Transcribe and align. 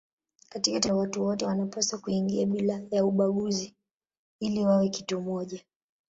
Katika 0.49 0.79
taifa 0.79 0.89
hilo 0.93 0.99
watu 1.01 1.23
wote 1.25 1.45
wanapaswa 1.45 1.99
kuingia 1.99 2.45
bila 2.45 2.81
ya 2.91 3.05
ubaguzi 3.05 3.75
ili 4.39 4.63
wawe 4.65 4.89
kitu 4.89 5.17
kimoja. 5.17 5.63